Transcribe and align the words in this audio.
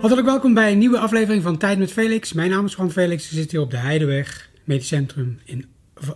Hartelijk 0.00 0.28
welkom 0.28 0.54
bij 0.54 0.72
een 0.72 0.78
nieuwe 0.78 0.98
aflevering 0.98 1.42
van 1.42 1.56
Tijd 1.56 1.78
met 1.78 1.92
Felix. 1.92 2.32
Mijn 2.32 2.50
naam 2.50 2.64
is 2.64 2.74
Juan 2.74 2.90
Felix. 2.90 3.24
Ik 3.24 3.30
zit 3.30 3.50
hier 3.50 3.60
op 3.60 3.70
de 3.70 3.76
Heideweg, 3.76 4.50
Medisch 4.64 4.86
Centrum 4.86 5.38
in 5.44 5.64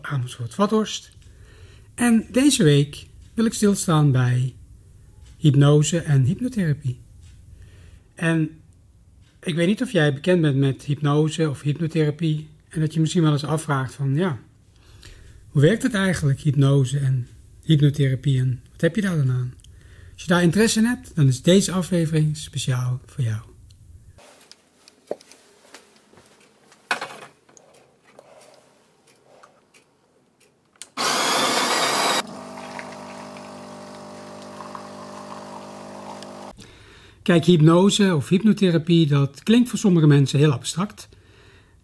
Amersfoort-Vathorst. 0.01 1.11
En 1.95 2.27
deze 2.31 2.63
week 2.63 3.07
wil 3.35 3.45
ik 3.45 3.53
stilstaan 3.53 4.13
bij 4.13 4.55
hypnose 5.37 5.99
en 5.99 6.25
hypnotherapie. 6.25 7.01
En 8.15 8.51
ik 9.43 9.55
weet 9.55 9.67
niet 9.67 9.83
of 9.83 9.91
jij 9.91 10.15
bekend 10.15 10.41
bent 10.41 10.57
met 10.57 10.83
hypnose 10.83 11.51
of 11.51 11.63
hypnotherapie 11.63 12.49
en 12.69 12.81
dat 12.81 12.95
je 12.95 13.01
misschien 13.01 13.23
wel 13.23 13.33
eens 13.33 13.45
afvraagt 13.45 13.95
van 13.95 14.15
ja, 14.15 14.39
hoe 15.49 15.63
werkt 15.63 15.83
het 15.83 15.95
eigenlijk, 15.95 16.41
hypnose 16.41 16.99
en 16.99 17.29
hypnotherapie 17.63 18.39
en 18.39 18.61
wat 18.71 18.81
heb 18.81 18.95
je 18.95 19.03
daar 19.03 19.17
dan 19.17 19.31
aan? 19.31 19.55
Als 20.13 20.23
je 20.23 20.29
daar 20.29 20.43
interesse 20.43 20.79
in 20.79 20.85
hebt, 20.85 21.11
dan 21.15 21.27
is 21.27 21.43
deze 21.43 21.73
aflevering 21.73 22.37
speciaal 22.37 23.01
voor 23.07 23.25
jou. 23.25 23.53
Kijk, 37.25 37.45
hypnose 37.45 38.15
of 38.15 38.29
hypnotherapie, 38.29 39.07
dat 39.07 39.43
klinkt 39.43 39.69
voor 39.69 39.79
sommige 39.79 40.07
mensen 40.07 40.39
heel 40.39 40.53
abstract. 40.53 41.09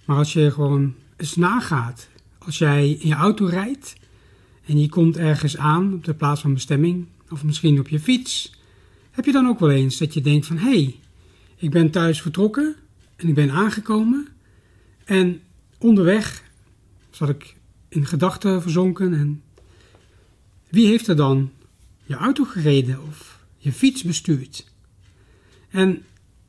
Maar 0.04 0.16
als 0.16 0.32
je 0.32 0.50
gewoon 0.50 0.94
eens 1.16 1.36
nagaat, 1.36 2.08
als 2.38 2.58
jij 2.58 2.90
in 2.90 3.08
je 3.08 3.14
auto 3.14 3.44
rijdt 3.44 3.94
en 4.66 4.80
je 4.80 4.88
komt 4.88 5.16
ergens 5.16 5.56
aan 5.56 5.94
op 5.94 6.04
de 6.04 6.14
plaats 6.14 6.40
van 6.40 6.54
bestemming, 6.54 7.06
of 7.30 7.44
misschien 7.44 7.78
op 7.78 7.88
je 7.88 8.00
fiets, 8.00 8.52
heb 9.10 9.24
je 9.24 9.32
dan 9.32 9.46
ook 9.46 9.58
wel 9.58 9.70
eens 9.70 9.98
dat 9.98 10.14
je 10.14 10.20
denkt 10.20 10.46
van, 10.46 10.58
hé, 10.58 10.70
hey, 10.70 10.98
ik 11.56 11.70
ben 11.70 11.90
thuis 11.90 12.22
vertrokken 12.22 12.76
en 13.16 13.28
ik 13.28 13.34
ben 13.34 13.50
aangekomen 13.50 14.28
en 15.04 15.40
onderweg 15.78 16.42
zat 17.10 17.28
ik 17.28 17.56
in 17.88 18.06
gedachten 18.06 18.62
verzonken 18.62 19.14
en 19.14 19.42
wie 20.68 20.86
heeft 20.86 21.06
er 21.08 21.16
dan 21.16 21.50
je 22.04 22.14
auto 22.14 22.44
gereden 22.44 23.02
of 23.08 23.44
je 23.58 23.72
fiets 23.72 24.02
bestuurd? 24.02 24.68
En 25.70 26.02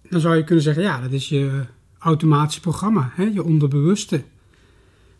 dan 0.09 0.19
zou 0.19 0.35
je 0.35 0.43
kunnen 0.43 0.63
zeggen, 0.63 0.83
ja, 0.83 1.01
dat 1.01 1.11
is 1.11 1.29
je 1.29 1.65
automatische 1.97 2.61
programma, 2.61 3.11
hè, 3.13 3.23
je 3.23 3.43
onderbewuste. 3.43 4.23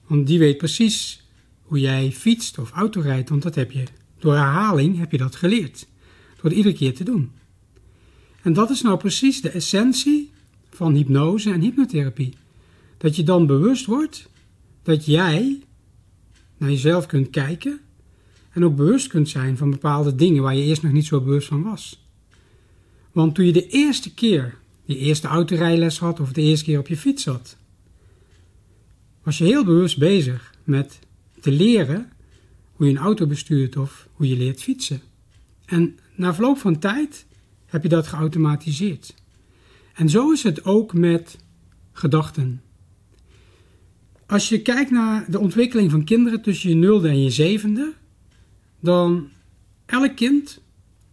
Want 0.08 0.28
die 0.28 0.40
weet 0.40 0.58
precies 0.58 1.24
hoe 1.62 1.80
jij 1.80 2.12
fietst 2.12 2.60
of 2.60 2.72
autorijdt, 2.72 3.30
want 3.30 3.42
dat 3.42 3.56
heb 3.56 3.72
je 3.72 3.84
door 4.20 4.34
herhaling 4.34 4.98
heb 4.98 5.12
je 5.12 5.18
dat 5.18 5.36
geleerd. 5.36 5.88
Door 6.36 6.44
het 6.44 6.54
iedere 6.54 6.76
keer 6.76 6.96
te 6.96 7.04
doen. 7.04 7.32
En 8.42 8.54
dat 8.54 8.70
is 8.70 8.82
nou 8.82 8.98
precies 8.98 9.42
de 9.42 9.50
essentie 9.50 10.32
van 10.70 10.94
hypnose 10.94 11.52
en 11.52 11.62
hypnotherapie. 11.62 12.34
Dat 12.98 13.16
je 13.16 13.24
dan 13.24 13.46
bewust 13.46 13.86
wordt 13.86 14.30
dat 14.84 15.06
jij 15.06 15.60
naar 16.58 16.70
jezelf 16.70 17.06
kunt 17.06 17.30
kijken 17.30 17.80
en 18.52 18.66
ook 18.66 18.76
bewust 18.76 19.08
kunt 19.08 19.30
zijn 19.30 19.58
van 19.58 19.70
bepaalde 19.70 20.16
dingen 20.16 20.44
waar 20.44 20.56
je 20.56 20.64
eerst 20.64 20.84
nog 20.84 20.92
niet 20.92 21.06
zo 21.06 21.22
bewust 21.22 21.48
van 21.48 21.64
was. 21.64 22.10
Want 23.12 23.36
toen 23.36 23.46
je 23.46 23.52
de 23.52 23.68
eerste 23.68 24.14
keer 24.14 24.58
die 24.86 24.98
eerste 24.98 25.28
autorijles 25.28 26.00
had 26.00 26.20
of 26.20 26.32
de 26.32 26.42
eerste 26.42 26.66
keer 26.66 26.80
op 26.80 26.88
je 26.88 26.98
fiets 26.98 27.24
zat, 27.24 27.58
was 29.24 29.38
je 29.38 29.44
heel 29.44 29.66
bewust 29.66 29.98
bezig 29.98 30.54
met 30.64 31.00
te 31.42 31.52
leren 31.52 32.12
hoe 32.72 32.86
je 32.86 32.92
een 32.92 33.02
auto 33.02 33.26
bestuurt 33.26 33.78
of 33.78 34.08
hoe 34.14 34.28
je 34.28 34.38
leert 34.38 34.62
fietsen. 34.62 35.02
En 35.66 36.00
na 36.16 36.34
verloop 36.34 36.58
van 36.58 36.80
tijd 36.80 37.26
heb 37.66 37.84
je 37.84 37.90
dat 37.90 38.08
geautomatiseerd. 38.08 39.14
En 39.94 40.10
zo 40.10 40.32
is 40.32 40.44
het 40.44 40.64
ook 40.64 40.94
met 40.94 41.38
gedachten. 41.92 42.62
Als 44.26 44.50
je 44.50 44.62
kijkt 44.62 44.92
naar 44.92 45.32
de 45.32 45.40
ontwikkeling 45.40 45.92
van 45.92 46.04
kinderen 46.04 46.42
tussen 46.42 46.70
je 46.70 46.76
nulde 46.76 47.10
en 47.10 47.22
je 47.22 47.30
zevende, 47.30 47.94
dan 48.80 49.30
elk 49.86 50.16
kind 50.16 50.62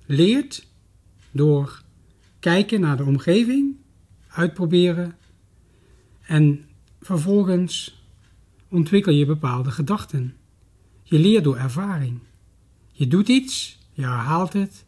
leert 0.06 0.66
door 1.30 1.82
kijken 2.40 2.80
naar 2.80 2.96
de 2.96 3.04
omgeving, 3.04 3.76
uitproberen 4.28 5.16
en 6.22 6.64
vervolgens 7.00 8.02
ontwikkel 8.68 9.12
je 9.12 9.26
bepaalde 9.26 9.70
gedachten. 9.70 10.34
Je 11.02 11.18
leert 11.18 11.44
door 11.44 11.56
ervaring. 11.56 12.18
Je 12.92 13.08
doet 13.08 13.28
iets, 13.28 13.78
je 13.92 14.02
herhaalt 14.02 14.52
het 14.52 14.84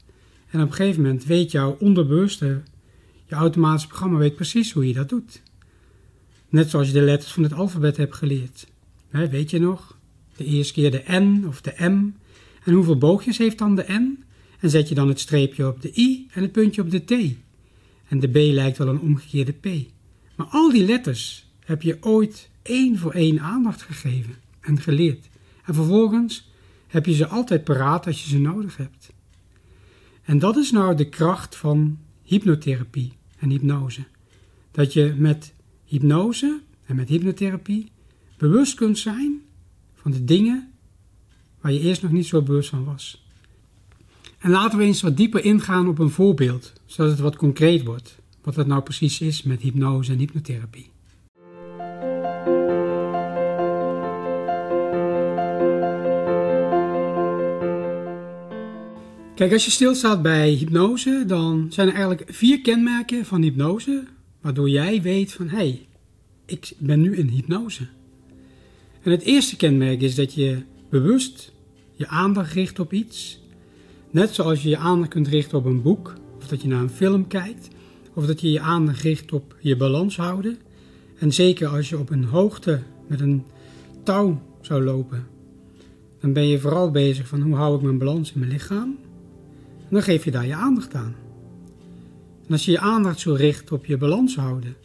en 0.50 0.60
op 0.60 0.68
een 0.68 0.74
gegeven 0.74 1.02
moment 1.02 1.24
weet 1.24 1.50
jouw 1.50 1.76
onderbewuste, 1.78 2.62
je 3.26 3.34
automatische 3.34 3.88
programma 3.88 4.18
weet 4.18 4.34
precies 4.34 4.72
hoe 4.72 4.86
je 4.86 4.94
dat 4.94 5.08
doet. 5.08 5.42
Net 6.48 6.70
zoals 6.70 6.86
je 6.86 6.92
de 6.92 7.00
letters 7.00 7.32
van 7.32 7.42
het 7.42 7.52
alfabet 7.52 7.96
hebt 7.96 8.14
geleerd. 8.14 8.66
weet 9.10 9.50
je 9.50 9.58
nog? 9.58 9.98
De 10.36 10.44
eerste 10.44 10.72
keer 10.72 10.90
de 10.90 11.04
N 11.08 11.44
of 11.46 11.60
de 11.60 11.74
M. 11.78 12.14
En 12.64 12.72
hoeveel 12.72 12.98
boogjes 12.98 13.38
heeft 13.38 13.58
dan 13.58 13.74
de 13.74 13.84
N? 13.88 14.24
En 14.60 14.70
zet 14.70 14.88
je 14.88 14.94
dan 14.94 15.08
het 15.08 15.20
streepje 15.20 15.66
op 15.66 15.82
de 15.82 15.92
I 15.96 16.26
en 16.32 16.42
het 16.42 16.52
puntje 16.52 16.82
op 16.82 16.90
de 16.90 17.04
T. 17.04 17.10
En 18.08 18.20
de 18.20 18.28
B 18.28 18.34
lijkt 18.34 18.78
wel 18.78 18.88
een 18.88 19.00
omgekeerde 19.00 19.52
P. 19.52 19.66
Maar 20.36 20.46
al 20.46 20.70
die 20.70 20.84
letters 20.84 21.46
heb 21.64 21.82
je 21.82 21.96
ooit 22.00 22.50
één 22.62 22.98
voor 22.98 23.12
één 23.12 23.40
aandacht 23.40 23.82
gegeven 23.82 24.34
en 24.60 24.80
geleerd. 24.80 25.28
En 25.64 25.74
vervolgens 25.74 26.48
heb 26.86 27.06
je 27.06 27.14
ze 27.14 27.26
altijd 27.26 27.64
paraat 27.64 28.06
als 28.06 28.22
je 28.22 28.28
ze 28.28 28.38
nodig 28.38 28.76
hebt. 28.76 29.12
En 30.22 30.38
dat 30.38 30.56
is 30.56 30.70
nou 30.70 30.96
de 30.96 31.08
kracht 31.08 31.56
van 31.56 31.98
hypnotherapie 32.22 33.12
en 33.38 33.50
hypnose. 33.50 34.04
Dat 34.70 34.92
je 34.92 35.14
met 35.16 35.54
hypnose 35.84 36.60
en 36.86 36.96
met 36.96 37.08
hypnotherapie 37.08 37.90
bewust 38.36 38.74
kunt 38.74 38.98
zijn 38.98 39.40
van 39.94 40.10
de 40.10 40.24
dingen 40.24 40.72
waar 41.60 41.72
je 41.72 41.80
eerst 41.80 42.02
nog 42.02 42.10
niet 42.10 42.26
zo 42.26 42.42
bewust 42.42 42.68
van 42.68 42.84
was. 42.84 43.24
En 44.40 44.50
laten 44.50 44.78
we 44.78 44.84
eens 44.84 45.02
wat 45.02 45.16
dieper 45.16 45.44
ingaan 45.44 45.88
op 45.88 45.98
een 45.98 46.10
voorbeeld, 46.10 46.72
zodat 46.86 47.10
het 47.10 47.20
wat 47.20 47.36
concreet 47.36 47.84
wordt, 47.84 48.18
wat 48.42 48.54
dat 48.54 48.66
nou 48.66 48.82
precies 48.82 49.20
is 49.20 49.42
met 49.42 49.60
hypnose 49.60 50.12
en 50.12 50.18
hypnotherapie. 50.18 50.90
Kijk, 59.34 59.52
als 59.52 59.64
je 59.64 59.70
stilstaat 59.70 60.22
bij 60.22 60.50
hypnose, 60.50 61.24
dan 61.26 61.66
zijn 61.70 61.88
er 61.88 61.94
eigenlijk 61.94 62.24
vier 62.26 62.60
kenmerken 62.60 63.26
van 63.26 63.42
hypnose, 63.42 64.04
waardoor 64.40 64.68
jij 64.68 65.02
weet 65.02 65.32
van 65.32 65.48
hé, 65.48 65.56
hey, 65.56 65.86
ik 66.46 66.72
ben 66.78 67.00
nu 67.00 67.16
in 67.16 67.28
hypnose. 67.28 67.86
En 69.02 69.10
het 69.10 69.22
eerste 69.22 69.56
kenmerk 69.56 70.00
is 70.00 70.14
dat 70.14 70.34
je 70.34 70.62
bewust 70.90 71.52
je 71.94 72.08
aandacht 72.08 72.52
richt 72.52 72.78
op 72.78 72.92
iets 72.92 73.40
Net 74.10 74.34
zoals 74.34 74.62
je 74.62 74.68
je 74.68 74.76
aandacht 74.76 75.10
kunt 75.10 75.28
richten 75.28 75.58
op 75.58 75.64
een 75.64 75.82
boek, 75.82 76.14
of 76.36 76.46
dat 76.46 76.62
je 76.62 76.68
naar 76.68 76.80
een 76.80 76.90
film 76.90 77.26
kijkt, 77.26 77.68
of 78.14 78.26
dat 78.26 78.40
je 78.40 78.50
je 78.50 78.60
aandacht 78.60 79.02
richt 79.02 79.32
op 79.32 79.56
je 79.60 79.76
balans 79.76 80.16
houden. 80.16 80.58
En 81.18 81.32
zeker 81.32 81.68
als 81.68 81.88
je 81.88 81.98
op 81.98 82.10
een 82.10 82.24
hoogte 82.24 82.80
met 83.06 83.20
een 83.20 83.44
touw 84.02 84.42
zou 84.60 84.82
lopen, 84.82 85.26
dan 86.20 86.32
ben 86.32 86.46
je 86.46 86.58
vooral 86.58 86.90
bezig 86.90 87.26
van 87.26 87.40
hoe 87.40 87.54
hou 87.54 87.76
ik 87.76 87.82
mijn 87.82 87.98
balans 87.98 88.32
in 88.32 88.38
mijn 88.38 88.52
lichaam. 88.52 88.98
En 89.78 89.88
dan 89.90 90.02
geef 90.02 90.24
je 90.24 90.30
daar 90.30 90.46
je 90.46 90.54
aandacht 90.54 90.94
aan. 90.94 91.14
En 92.46 92.52
als 92.52 92.64
je 92.64 92.70
je 92.70 92.80
aandacht 92.80 93.20
zo 93.20 93.32
richt 93.32 93.72
op 93.72 93.86
je 93.86 93.96
balans 93.96 94.36
houden, 94.36 94.76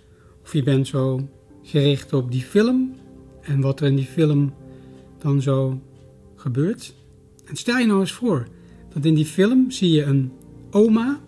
of 0.44 0.54
je 0.54 0.64
bent 0.64 0.88
zo 0.88 1.30
gericht 1.64 2.14
op 2.14 2.32
die 2.32 2.42
film 2.42 2.96
en 3.42 3.62
wat 3.62 3.80
er 3.80 3.88
in 3.88 3.96
die 3.96 4.06
film 4.06 4.54
dan 5.18 5.42
zo 5.42 5.82
gebeurt. 6.36 6.94
En 7.46 7.56
stel 7.56 7.78
je 7.78 7.86
nou 7.86 8.00
eens 8.00 8.12
voor 8.12 8.48
dat 8.96 9.06
in 9.06 9.14
die 9.14 9.26
film 9.26 9.72
zie 9.72 9.92
je 9.92 10.04
een 10.04 10.32
oma 10.72 11.20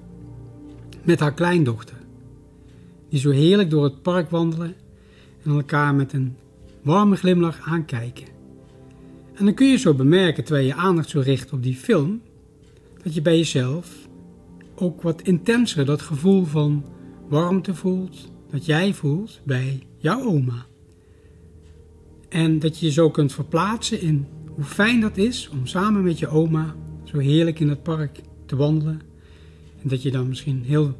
met 1.03 1.19
haar 1.19 1.33
kleindochter. 1.33 1.97
Die 3.09 3.19
zo 3.19 3.29
heerlijk 3.29 3.69
door 3.69 3.83
het 3.83 4.01
park 4.01 4.29
wandelen 4.29 4.75
en 5.43 5.51
elkaar 5.51 5.95
met 5.95 6.13
een 6.13 6.35
warme 6.81 7.15
glimlach 7.15 7.59
aankijken. 7.59 8.25
En 9.33 9.45
dan 9.45 9.53
kun 9.53 9.67
je 9.67 9.77
zo 9.77 9.93
bemerken, 9.93 10.43
terwijl 10.43 10.65
je 10.65 10.73
aandacht 10.73 11.09
zo 11.09 11.19
richt 11.19 11.53
op 11.53 11.63
die 11.63 11.75
film, 11.75 12.21
dat 13.03 13.13
je 13.13 13.21
bij 13.21 13.37
jezelf 13.37 14.07
ook 14.75 15.01
wat 15.01 15.21
intenser 15.21 15.85
dat 15.85 16.01
gevoel 16.01 16.45
van 16.45 16.85
warmte 17.27 17.75
voelt, 17.75 18.31
dat 18.49 18.65
jij 18.65 18.93
voelt 18.93 19.41
bij 19.43 19.83
jouw 19.97 20.21
oma. 20.21 20.65
En 22.29 22.59
dat 22.59 22.79
je 22.79 22.85
je 22.85 22.91
zo 22.91 23.09
kunt 23.09 23.33
verplaatsen 23.33 24.01
in 24.01 24.25
hoe 24.55 24.63
fijn 24.63 25.01
dat 25.01 25.17
is 25.17 25.49
om 25.49 25.65
samen 25.65 26.03
met 26.03 26.19
je 26.19 26.27
oma 26.27 26.75
zo 27.07 27.17
heerlijk 27.17 27.59
in 27.59 27.69
het 27.69 27.83
park 27.83 28.21
te 28.45 28.55
wandelen. 28.55 29.01
En 29.81 29.89
dat 29.89 30.01
je 30.01 30.11
dan 30.11 30.27
misschien 30.27 30.63
heel 30.63 30.95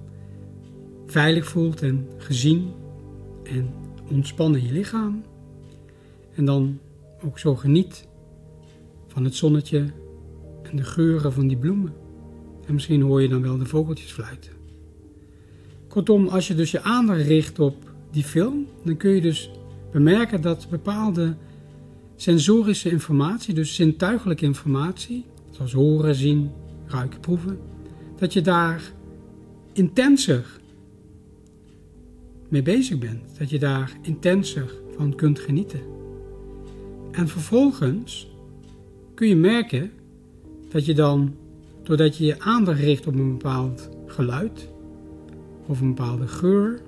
veilig 1.05 1.47
voelt 1.47 1.81
en 1.81 2.07
gezien 2.17 2.71
en 3.43 3.69
ontspannen 4.11 4.63
je 4.63 4.71
lichaam. 4.71 5.23
En 6.35 6.45
dan 6.45 6.79
ook 7.23 7.39
zo 7.39 7.55
geniet 7.55 8.07
van 9.07 9.23
het 9.23 9.35
zonnetje 9.35 9.85
en 10.63 10.77
de 10.77 10.83
geuren 10.83 11.33
van 11.33 11.47
die 11.47 11.57
bloemen. 11.57 11.93
En 12.65 12.73
misschien 12.73 13.01
hoor 13.01 13.21
je 13.21 13.29
dan 13.29 13.41
wel 13.41 13.57
de 13.57 13.65
vogeltjes 13.65 14.11
fluiten. 14.11 14.51
Kortom, 15.87 16.27
als 16.27 16.47
je 16.47 16.55
dus 16.55 16.71
je 16.71 16.81
aandacht 16.81 17.21
richt 17.21 17.59
op 17.59 17.75
die 18.11 18.23
film, 18.23 18.67
dan 18.83 18.97
kun 18.97 19.11
je 19.11 19.21
dus 19.21 19.51
bemerken 19.91 20.41
dat 20.41 20.67
bepaalde 20.69 21.35
sensorische 22.15 22.89
informatie, 22.89 23.53
dus 23.53 23.75
zintuigelijke 23.75 24.45
informatie, 24.45 25.25
zoals 25.57 25.73
horen, 25.73 26.15
zien, 26.15 26.51
ruiken, 26.85 27.19
proeven, 27.19 27.59
dat 28.15 28.33
je 28.33 28.41
daar 28.41 28.93
intenser 29.73 30.45
mee 32.49 32.61
bezig 32.61 32.97
bent. 32.97 33.37
Dat 33.37 33.49
je 33.49 33.59
daar 33.59 33.97
intenser 34.01 34.71
van 34.97 35.15
kunt 35.15 35.39
genieten. 35.39 35.79
En 37.11 37.27
vervolgens 37.27 38.35
kun 39.13 39.27
je 39.27 39.35
merken 39.35 39.91
dat 40.69 40.85
je 40.85 40.93
dan, 40.93 41.35
doordat 41.83 42.17
je 42.17 42.25
je 42.25 42.39
aandacht 42.39 42.79
richt 42.79 43.07
op 43.07 43.13
een 43.13 43.31
bepaald 43.31 43.89
geluid 44.05 44.69
of 45.65 45.81
een 45.81 45.93
bepaalde 45.95 46.27
geur, 46.27 46.81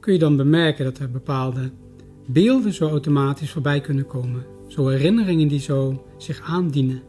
kun 0.00 0.12
je 0.12 0.18
dan 0.18 0.36
bemerken 0.36 0.84
dat 0.84 0.98
er 0.98 1.10
bepaalde 1.10 1.70
beelden 2.26 2.72
zo 2.72 2.88
automatisch 2.88 3.50
voorbij 3.50 3.80
kunnen 3.80 4.06
komen. 4.06 4.57
Zo 4.68 4.88
herinneringen 4.88 5.48
die 5.48 5.60
zo 5.60 6.04
zich 6.16 6.40
aandienen. 6.40 7.02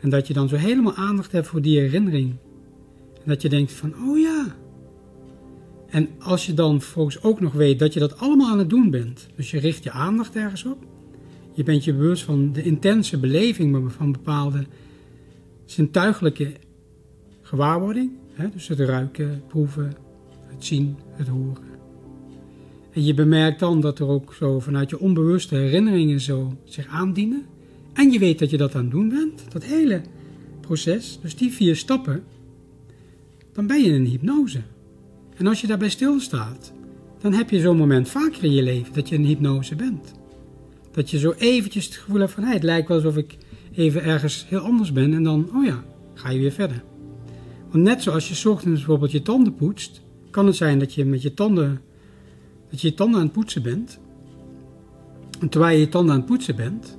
En 0.00 0.10
dat 0.10 0.26
je 0.26 0.32
dan 0.32 0.48
zo 0.48 0.56
helemaal 0.56 0.94
aandacht 0.94 1.32
hebt 1.32 1.46
voor 1.46 1.62
die 1.62 1.78
herinnering. 1.78 2.36
En 3.14 3.24
dat 3.24 3.42
je 3.42 3.48
denkt 3.48 3.72
van, 3.72 3.94
oh 4.08 4.18
ja. 4.18 4.56
En 5.86 6.08
als 6.18 6.46
je 6.46 6.54
dan 6.54 6.80
volgens 6.80 7.22
ook 7.22 7.40
nog 7.40 7.52
weet 7.52 7.78
dat 7.78 7.92
je 7.92 8.00
dat 8.00 8.18
allemaal 8.18 8.50
aan 8.50 8.58
het 8.58 8.70
doen 8.70 8.90
bent. 8.90 9.28
Dus 9.36 9.50
je 9.50 9.58
richt 9.58 9.84
je 9.84 9.90
aandacht 9.90 10.36
ergens 10.36 10.64
op. 10.64 10.78
Je 11.52 11.62
bent 11.62 11.84
je 11.84 11.94
bewust 11.94 12.22
van 12.22 12.52
de 12.52 12.62
intense 12.62 13.18
beleving 13.18 13.92
van 13.92 14.12
bepaalde 14.12 14.66
zintuigelijke 15.64 16.52
gewaarwording. 17.42 18.10
Hè? 18.32 18.48
Dus 18.50 18.68
het 18.68 18.80
ruiken, 18.80 19.42
proeven, 19.48 19.92
het 20.46 20.64
zien, 20.64 20.96
het 21.10 21.28
horen. 21.28 21.69
En 22.92 23.04
je 23.04 23.14
bemerkt 23.14 23.60
dan 23.60 23.80
dat 23.80 23.98
er 23.98 24.06
ook 24.06 24.34
zo 24.34 24.60
vanuit 24.60 24.90
je 24.90 25.00
onbewuste 25.00 25.54
herinneringen 25.54 26.20
zo 26.20 26.56
zich 26.64 26.86
aandienen. 26.86 27.46
En 27.92 28.10
je 28.10 28.18
weet 28.18 28.38
dat 28.38 28.50
je 28.50 28.56
dat 28.56 28.74
aan 28.74 28.82
het 28.82 28.90
doen 28.90 29.08
bent, 29.08 29.44
dat 29.52 29.64
hele 29.64 30.00
proces, 30.60 31.18
dus 31.22 31.36
die 31.36 31.52
vier 31.52 31.76
stappen, 31.76 32.22
dan 33.52 33.66
ben 33.66 33.82
je 33.82 33.88
in 33.88 33.94
een 33.94 34.06
hypnose. 34.06 34.60
En 35.36 35.46
als 35.46 35.60
je 35.60 35.66
daarbij 35.66 35.88
stilstaat, 35.88 36.72
dan 37.20 37.32
heb 37.32 37.50
je 37.50 37.60
zo'n 37.60 37.76
moment 37.76 38.08
vaker 38.08 38.44
in 38.44 38.52
je 38.52 38.62
leven 38.62 38.92
dat 38.92 39.08
je 39.08 39.14
in 39.14 39.24
hypnose 39.24 39.76
bent. 39.76 40.12
Dat 40.92 41.10
je 41.10 41.18
zo 41.18 41.34
eventjes 41.38 41.84
het 41.84 41.94
gevoel 41.94 42.20
hebt 42.20 42.32
van, 42.32 42.42
hey, 42.42 42.52
het 42.52 42.62
lijkt 42.62 42.88
wel 42.88 42.96
alsof 42.96 43.16
ik 43.16 43.36
even 43.72 44.02
ergens 44.02 44.46
heel 44.48 44.58
anders 44.58 44.92
ben 44.92 45.14
en 45.14 45.22
dan, 45.22 45.50
oh 45.54 45.64
ja, 45.64 45.84
ga 46.14 46.30
je 46.30 46.38
weer 46.38 46.52
verder. 46.52 46.82
Want 47.70 47.84
net 47.84 48.02
zoals 48.02 48.28
je 48.28 48.50
ochtends 48.50 48.78
bijvoorbeeld 48.78 49.12
je 49.12 49.22
tanden 49.22 49.54
poetst, 49.54 50.02
kan 50.30 50.46
het 50.46 50.56
zijn 50.56 50.78
dat 50.78 50.94
je 50.94 51.04
met 51.04 51.22
je 51.22 51.34
tanden, 51.34 51.80
dat 52.70 52.80
je 52.80 52.88
je 52.88 52.94
tanden 52.94 53.20
aan 53.20 53.26
het 53.26 53.34
poetsen 53.34 53.62
bent. 53.62 53.98
En 55.40 55.48
terwijl 55.48 55.74
je 55.74 55.80
je 55.80 55.88
tanden 55.88 56.12
aan 56.12 56.20
het 56.20 56.28
poetsen 56.28 56.56
bent, 56.56 56.98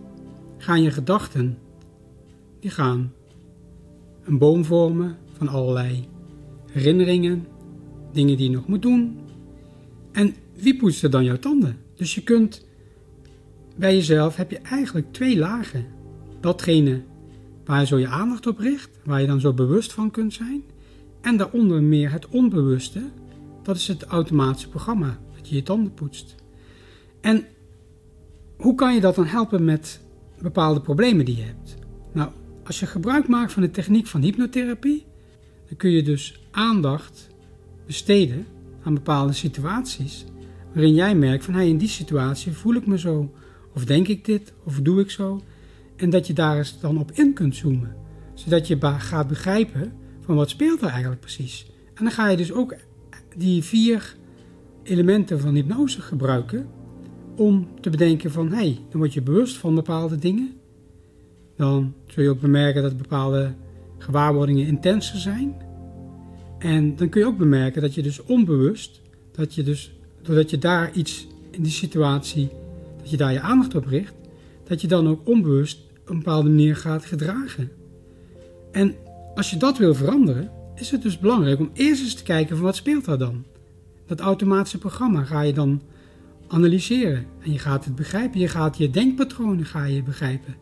gaan 0.58 0.82
je 0.82 0.92
gedachten, 0.92 1.58
die 2.60 2.70
gaan 2.70 3.14
een 4.24 4.38
boom 4.38 4.66
vormen 4.66 5.18
van 5.38 5.48
allerlei 5.48 6.08
herinneringen, 6.72 7.48
dingen 8.12 8.38
die 8.38 8.50
je 8.50 8.56
nog 8.56 8.68
moet 8.68 8.82
doen. 8.82 9.20
En 10.12 10.36
wie 10.54 10.78
poetst 10.78 11.04
er 11.04 11.10
dan 11.10 11.24
jouw 11.24 11.40
tanden? 11.40 11.78
Dus 11.96 12.16
je 12.16 12.24
kunt 12.24 12.66
bij 13.76 13.96
jezelf 13.96 14.36
heb 14.36 14.52
je 14.52 14.58
eigenlijk 14.58 15.14
twee 15.14 15.38
lagen. 15.38 15.86
Datgene 16.40 17.02
waar 17.66 17.80
je 17.80 17.86
zo 17.86 17.98
je 17.98 18.08
aandacht 18.08 18.48
op 18.48 18.58
richt, 18.58 18.90
waar 19.04 19.22
je 19.22 19.28
dan 19.28 19.40
zo 19.40 19.54
bewust 19.54 19.94
van 19.94 20.12
kunt 20.12 20.34
zijn. 20.34 20.64
En 21.22 21.38
daaronder 21.38 21.84
meer 21.84 22.12
het 22.12 22.28
onbewuste, 22.28 23.02
dat 23.64 23.76
is 23.76 23.88
het 23.88 24.04
automatische 24.04 24.70
programma, 24.70 25.20
je 25.48 25.56
je 25.56 25.64
tanden 25.64 25.94
poetst. 25.94 26.36
En 27.22 27.46
hoe 28.58 28.76
kan 28.76 28.94
je 28.94 29.02
dat 29.02 29.16
dan 29.16 29.26
helpen 29.26 29.64
met 29.64 30.02
bepaalde 30.42 30.82
problemen 30.82 31.26
die 31.26 31.36
je 31.36 31.44
hebt? 31.44 31.76
Nou, 32.14 32.32
als 32.64 32.80
je 32.80 32.86
gebruik 32.86 33.28
maakt 33.28 33.52
van 33.52 33.62
de 33.62 33.72
techniek 33.72 34.08
van 34.08 34.22
hypnotherapie, 34.22 35.06
dan 35.68 35.78
kun 35.78 35.90
je 35.90 36.04
dus 36.04 36.42
aandacht 36.52 37.30
besteden 37.86 38.46
aan 38.84 38.94
bepaalde 38.94 39.34
situaties 39.34 40.26
waarin 40.74 40.94
jij 40.94 41.16
merkt 41.16 41.46
van 41.46 41.54
hey, 41.54 41.68
in 41.68 41.78
die 41.78 41.88
situatie 41.88 42.52
voel 42.52 42.74
ik 42.74 42.88
me 42.88 43.00
zo, 43.00 43.32
of 43.74 43.86
denk 43.86 44.08
ik 44.08 44.26
dit, 44.26 44.54
of 44.64 44.80
doe 44.82 45.02
ik 45.02 45.12
zo. 45.12 45.42
En 45.96 46.10
dat 46.10 46.28
je 46.28 46.34
daar 46.34 46.58
eens 46.58 46.80
dan 46.80 46.98
op 46.98 47.12
in 47.12 47.34
kunt 47.34 47.56
zoomen, 47.56 47.96
zodat 48.34 48.68
je 48.68 48.78
gaat 48.82 49.28
begrijpen 49.28 49.94
van 50.22 50.36
wat 50.36 50.50
speelt 50.50 50.82
er 50.82 50.90
eigenlijk 50.90 51.22
precies. 51.22 51.66
En 51.94 52.04
dan 52.04 52.12
ga 52.14 52.30
je 52.30 52.38
dus 52.38 52.52
ook 52.52 52.76
die 53.36 53.64
vier 53.64 54.16
elementen 54.84 55.40
van 55.40 55.56
hypnose 55.56 56.02
gebruiken 56.02 56.68
om 57.36 57.68
te 57.82 57.90
bedenken 57.90 58.32
van 58.32 58.50
hé, 58.50 58.56
hey, 58.56 58.80
dan 58.90 59.00
word 59.00 59.14
je 59.14 59.22
bewust 59.22 59.58
van 59.58 59.76
bepaalde 59.76 60.16
dingen. 60.16 60.54
Dan 61.56 61.94
zul 62.08 62.24
je 62.24 62.30
ook 62.30 62.42
bemerken 62.42 62.82
dat 62.82 62.98
bepaalde 62.98 63.54
gewaarwordingen 63.98 64.68
intenser 64.68 65.18
zijn. 65.18 65.56
En 66.60 66.96
dan 66.96 67.10
kun 67.10 67.22
je 67.22 67.28
ook 67.28 67.38
bemerken 67.38 67.82
dat 67.82 67.94
je 67.94 68.02
dus 68.02 68.24
onbewust, 68.24 69.02
dat 69.32 69.56
je 69.56 69.64
dus, 69.64 69.94
doordat 70.22 70.50
je 70.50 70.58
daar 70.58 70.94
iets 70.94 71.28
in 71.52 71.64
die 71.64 71.72
situatie, 71.72 72.50
dat 73.02 73.10
je 73.10 73.18
daar 73.18 73.34
je 73.34 73.42
aandacht 73.42 73.76
op 73.76 73.86
richt, 73.86 74.14
dat 74.64 74.82
je 74.82 74.88
dan 74.88 75.08
ook 75.08 75.28
onbewust 75.28 75.80
op 76.02 76.10
een 76.10 76.18
bepaalde 76.18 76.50
manier 76.50 76.76
gaat 76.76 77.06
gedragen. 77.06 77.72
En 78.72 78.96
als 79.36 79.50
je 79.50 79.58
dat 79.58 79.78
wil 79.78 79.94
veranderen, 79.94 80.52
is 80.76 80.92
het 80.92 81.02
dus 81.02 81.20
belangrijk 81.20 81.60
om 81.60 81.70
eerst 81.74 82.04
eens 82.04 82.14
te 82.14 82.24
kijken 82.24 82.56
van 82.56 82.66
wat 82.66 82.76
speelt 82.76 83.06
daar 83.06 83.18
dan. 83.18 83.44
Dat 84.06 84.20
automatische 84.20 84.78
programma 84.78 85.24
ga 85.24 85.42
je 85.42 85.54
dan 85.54 85.82
analyseren 86.48 87.26
en 87.40 87.52
je 87.52 87.60
gaat 87.60 87.86
het 87.86 87.96
begrijpen. 87.96 88.40
Je 88.40 88.48
gaat 88.48 88.78
je 88.78 88.90
denkpatronen 88.90 89.66
ga 89.66 89.86
je 89.86 90.04
begrijpen. 90.04 90.56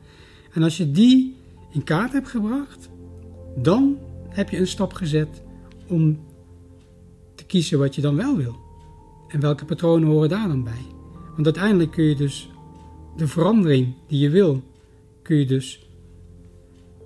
En 0.54 0.64
als 0.64 0.78
je 0.78 0.92
die 0.92 1.36
in 1.72 1.84
kaart 1.84 2.14
hebt 2.14 2.28
gebracht, 2.28 2.90
dan 3.56 3.98
heb 4.30 4.50
je 4.50 4.58
een 4.58 4.68
stap 4.68 4.94
gezet 4.94 5.42
om 5.88 6.20
te 7.36 7.46
kiezen 7.46 7.80
wat 7.80 7.96
je 7.96 8.02
dan 8.02 8.16
wel 8.16 8.38
wil. 8.38 8.56
En 9.28 9.40
welke 9.40 9.66
patronen 9.66 10.10
horen 10.10 10.30
daar 10.30 10.48
dan 10.48 10.64
bij. 10.64 10.86
Want 11.34 11.46
uiteindelijk 11.46 11.92
kun 11.92 12.04
je 12.04 12.16
dus 12.16 12.50
de 13.18 13.28
verandering 13.28 13.94
die 14.08 14.20
je 14.20 14.30
wil, 14.30 14.64
kun 15.22 15.38
je 15.38 15.46
dus 15.46 15.90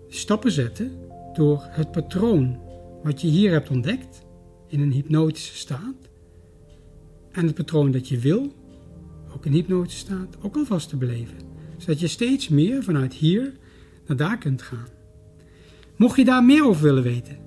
stappen 0.09 0.51
zetten 0.51 0.91
door 1.33 1.63
het 1.69 1.91
patroon 1.91 2.57
wat 3.03 3.21
je 3.21 3.27
hier 3.27 3.51
hebt 3.51 3.69
ontdekt 3.69 4.21
in 4.67 4.81
een 4.81 4.91
hypnotische 4.91 5.55
staat 5.55 6.09
en 7.33 7.45
het 7.45 7.55
patroon 7.55 7.91
dat 7.91 8.07
je 8.07 8.19
wil, 8.19 8.53
ook 9.35 9.45
in 9.45 9.51
hypnotische 9.51 9.99
staat, 9.99 10.37
ook 10.41 10.55
alvast 10.55 10.89
te 10.89 10.97
beleven. 10.97 11.37
Zodat 11.77 11.99
je 11.99 12.07
steeds 12.07 12.49
meer 12.49 12.83
vanuit 12.83 13.13
hier 13.13 13.53
naar 14.07 14.17
daar 14.17 14.37
kunt 14.37 14.61
gaan. 14.61 14.87
Mocht 15.95 16.17
je 16.17 16.25
daar 16.25 16.43
meer 16.43 16.65
over 16.65 16.83
willen 16.83 17.03
weten, 17.03 17.37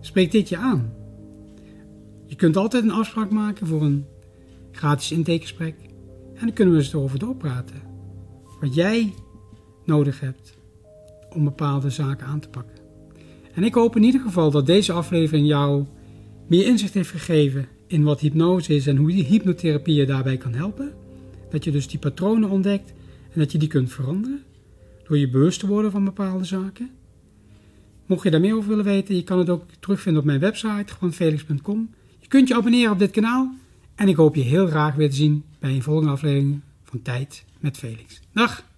spreek 0.00 0.30
dit 0.30 0.48
je 0.48 0.56
aan. 0.56 0.92
Je 2.26 2.36
kunt 2.36 2.56
altijd 2.56 2.82
een 2.82 2.90
afspraak 2.90 3.30
maken 3.30 3.66
voor 3.66 3.82
een 3.82 4.04
gratis 4.72 5.12
intakegesprek 5.12 5.74
en 6.34 6.46
dan 6.46 6.52
kunnen 6.52 6.74
we 6.74 6.80
eens 6.80 6.92
erover 6.92 7.18
doorpraten. 7.18 7.82
Wat 8.60 8.74
jij 8.74 9.14
nodig 9.84 10.20
hebt 10.20 10.56
om 11.34 11.44
bepaalde 11.44 11.90
zaken 11.90 12.26
aan 12.26 12.40
te 12.40 12.48
pakken. 12.48 12.76
En 13.54 13.64
ik 13.64 13.74
hoop 13.74 13.96
in 13.96 14.02
ieder 14.02 14.20
geval 14.20 14.50
dat 14.50 14.66
deze 14.66 14.92
aflevering 14.92 15.46
jou 15.46 15.84
meer 16.46 16.66
inzicht 16.66 16.94
heeft 16.94 17.10
gegeven 17.10 17.68
in 17.92 18.02
wat 18.02 18.20
hypnose 18.20 18.74
is 18.74 18.86
en 18.86 18.96
hoe 18.96 19.10
die 19.10 19.24
hypnotherapie 19.24 19.94
je 19.94 20.06
daarbij 20.06 20.36
kan 20.36 20.54
helpen. 20.54 20.92
Dat 21.50 21.64
je 21.64 21.70
dus 21.70 21.88
die 21.88 21.98
patronen 21.98 22.50
ontdekt 22.50 22.92
en 23.32 23.40
dat 23.40 23.52
je 23.52 23.58
die 23.58 23.68
kunt 23.68 23.92
veranderen 23.92 24.42
door 25.04 25.18
je 25.18 25.28
bewust 25.28 25.60
te 25.60 25.66
worden 25.66 25.90
van 25.90 26.04
bepaalde 26.04 26.44
zaken. 26.44 26.90
Mocht 28.06 28.22
je 28.22 28.30
daar 28.30 28.40
meer 28.40 28.56
over 28.56 28.68
willen 28.68 28.84
weten, 28.84 29.16
je 29.16 29.24
kan 29.24 29.38
het 29.38 29.50
ook 29.50 29.64
terugvinden 29.80 30.22
op 30.22 30.26
mijn 30.26 30.40
website, 30.40 30.92
gewoon 30.92 31.12
felix.com. 31.12 31.90
Je 32.18 32.28
kunt 32.28 32.48
je 32.48 32.54
abonneren 32.54 32.92
op 32.92 32.98
dit 32.98 33.10
kanaal 33.10 33.54
en 33.94 34.08
ik 34.08 34.16
hoop 34.16 34.34
je 34.34 34.42
heel 34.42 34.66
graag 34.66 34.94
weer 34.94 35.10
te 35.10 35.16
zien 35.16 35.44
bij 35.58 35.70
een 35.70 35.82
volgende 35.82 36.10
aflevering 36.10 36.60
van 36.84 37.02
Tijd 37.02 37.44
met 37.60 37.76
Felix. 37.76 38.20
Dag! 38.32 38.71